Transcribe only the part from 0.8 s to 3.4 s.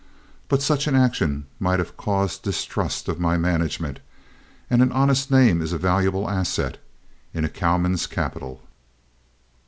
an action might have caused distrust of my